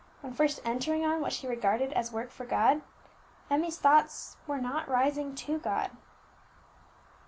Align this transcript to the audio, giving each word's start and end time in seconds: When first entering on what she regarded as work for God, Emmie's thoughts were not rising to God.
When 0.21 0.33
first 0.33 0.61
entering 0.65 1.05
on 1.05 1.21
what 1.21 1.31
she 1.31 1.45
regarded 1.45 1.93
as 1.93 2.11
work 2.11 2.31
for 2.31 2.43
God, 2.43 2.81
Emmie's 3.51 3.77
thoughts 3.77 4.37
were 4.47 4.57
not 4.57 4.89
rising 4.89 5.35
to 5.35 5.59
God. 5.59 5.91